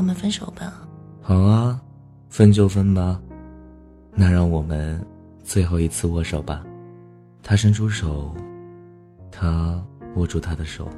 [0.00, 0.72] 们分手吧。
[1.20, 1.80] 好啊，
[2.30, 3.20] 分就分吧。
[4.14, 5.04] 那让我们
[5.42, 6.64] 最后一次握手吧。
[7.42, 8.34] 他伸出手，
[9.30, 9.82] 他
[10.14, 10.88] 握住他的手，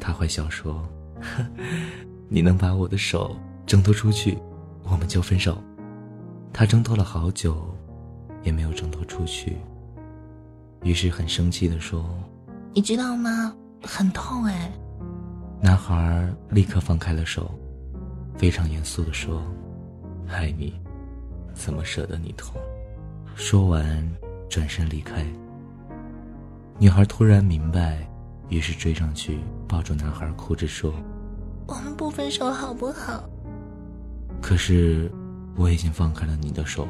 [0.00, 0.86] 他坏笑说
[2.28, 4.36] ：“你能把我的手挣脱出去，
[4.82, 5.56] 我们就分手。”
[6.52, 7.64] 他挣脱了好久，
[8.42, 9.56] 也没有挣脱出去。
[10.82, 12.04] 于是很生气地说
[12.74, 13.54] ：“你知道吗？
[13.82, 14.72] 很痛哎。”
[15.62, 17.50] 男孩立刻放开了手，
[18.36, 19.42] 非常严肃的说
[20.28, 20.74] ：“爱你，
[21.54, 22.60] 怎么舍得你痛？”
[23.34, 24.10] 说完，
[24.48, 25.24] 转身离开。
[26.78, 28.06] 女孩突然明白，
[28.48, 30.92] 于是追上去抱住男孩，哭着说
[31.66, 33.22] ：“我们不分手好不好？”
[34.42, 35.10] 可是
[35.56, 36.88] 我已经放开了你的手。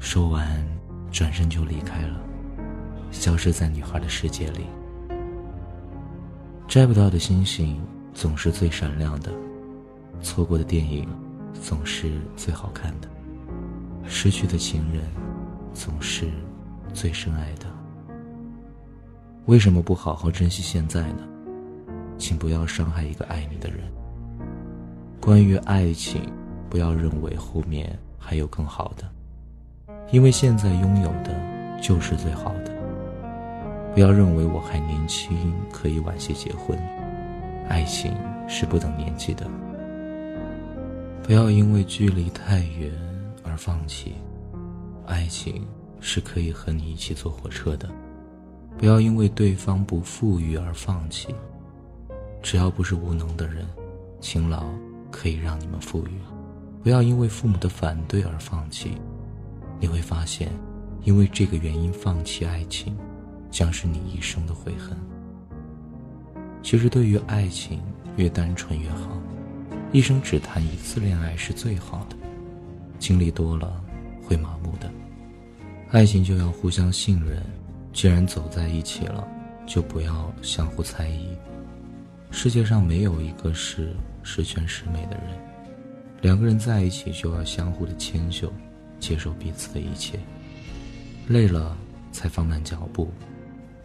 [0.00, 0.66] 说完，
[1.12, 2.20] 转身就离开了，
[3.12, 4.66] 消失在女孩的世界里。
[6.66, 7.80] 摘不到的星星
[8.12, 9.30] 总是最闪亮的，
[10.22, 11.06] 错过的电影
[11.60, 13.08] 总是最好看的，
[14.06, 15.02] 失去的情人
[15.74, 16.28] 总是
[16.94, 17.66] 最深爱的。
[19.46, 21.24] 为什么不好好珍惜现在呢？
[22.16, 23.80] 请不要伤害一个爱你的人。
[25.20, 26.22] 关于爱情，
[26.70, 29.10] 不要认为后面还有更好的，
[30.12, 31.34] 因为现在拥有的
[31.82, 32.72] 就是最好的。
[33.92, 36.78] 不要认为我还年轻，可以晚些结婚。
[37.68, 38.14] 爱情
[38.48, 39.46] 是不等年纪的。
[41.22, 42.92] 不要因为距离太远
[43.44, 44.14] 而放弃，
[45.06, 45.66] 爱情
[46.00, 47.88] 是可以和你一起坐火车的。
[48.76, 51.34] 不要因为对方不富裕而放弃，
[52.42, 53.66] 只要不是无能的人，
[54.20, 54.64] 勤劳
[55.10, 56.12] 可以让你们富裕。
[56.82, 58.92] 不要因为父母的反对而放弃，
[59.78, 60.50] 你会发现，
[61.04, 62.96] 因为这个原因放弃爱情。
[63.52, 64.96] 将是你一生的悔恨。
[66.62, 67.82] 其实，对于爱情，
[68.16, 69.10] 越单纯越好。
[69.92, 72.16] 一生只谈一次恋爱是最好的，
[72.98, 73.78] 经历多了
[74.24, 74.90] 会麻木的。
[75.90, 77.42] 爱情就要互相信任，
[77.92, 79.28] 既然走在一起了，
[79.66, 81.28] 就不要相互猜疑。
[82.30, 85.38] 世界上没有一个是十全十美的人，
[86.22, 88.50] 两个人在一起就要相互的迁就，
[88.98, 90.18] 接受彼此的一切。
[91.28, 91.76] 累了
[92.10, 93.12] 才放慢脚步。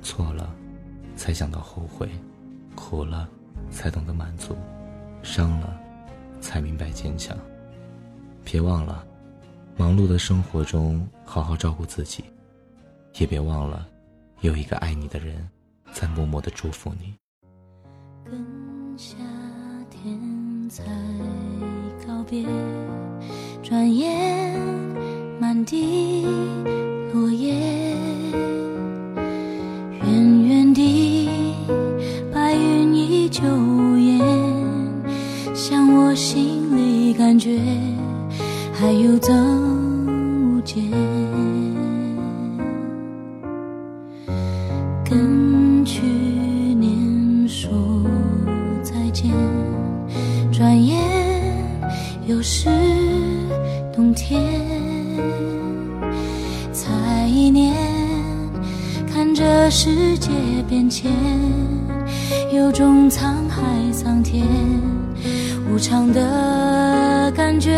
[0.01, 0.55] 错了，
[1.17, 2.07] 才想到后悔；
[2.75, 3.27] 苦了，
[3.69, 4.55] 才懂得满足；
[5.21, 5.77] 伤了，
[6.39, 7.37] 才明白坚强。
[8.43, 9.05] 别忘了，
[9.75, 12.23] 忙碌的生活中好好照顾自己，
[13.17, 13.87] 也别忘了，
[14.41, 15.47] 有一个爱你的人
[15.91, 17.13] 在默默的祝福你。
[18.25, 19.15] 跟夏
[19.89, 20.83] 天才
[22.05, 22.45] 告别，
[23.61, 24.59] 转眼
[25.39, 26.25] 满地
[38.79, 40.83] 还有增无减。
[45.03, 47.71] 跟去年说
[48.83, 49.31] 再见，
[50.51, 50.95] 转眼
[52.27, 52.69] 又是
[53.95, 54.39] 冬天。
[56.71, 57.73] 才一年，
[59.11, 60.29] 看着世界
[60.69, 61.11] 变迁。
[62.51, 64.47] 有种沧海桑田
[65.69, 67.77] 无常的感觉。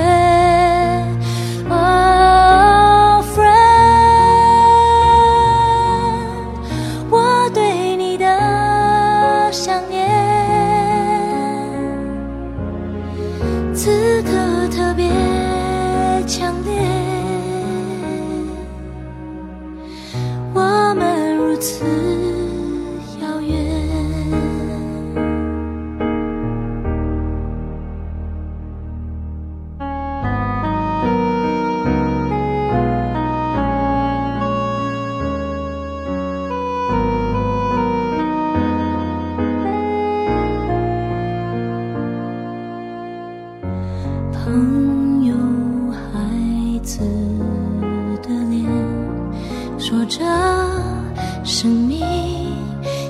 [51.43, 52.05] 生命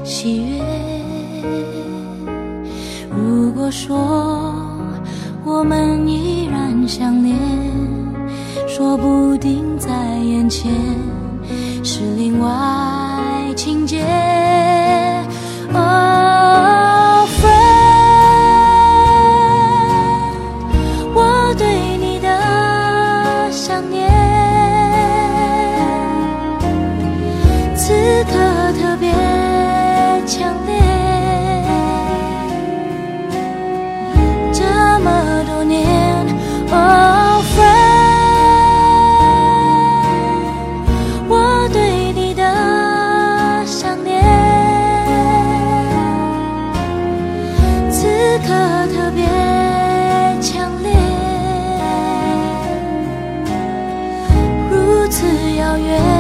[0.03, 0.63] 喜悦。
[3.09, 4.53] 如果说
[5.45, 7.37] 我们依然想念，
[8.67, 10.71] 说不定在眼前
[11.83, 12.49] 是另外
[13.55, 14.05] 情节。
[55.69, 56.19] 遥远。